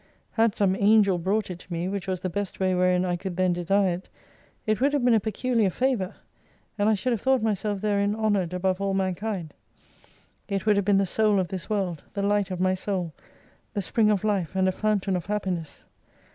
[0.31, 3.37] Had some Angel brought it to me, which was the best way wherein I could
[3.37, 4.09] then desire it,
[4.65, 6.15] it would have been a peculiar favour,
[6.75, 9.53] and I should have thought myself therein honoured above all mankind.
[10.49, 13.13] It would have been the Soul of this world, the light of my Soul,
[13.75, 15.85] the spring of life, and a fountain of Happiness.